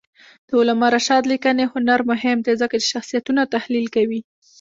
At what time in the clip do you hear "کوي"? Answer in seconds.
3.95-4.19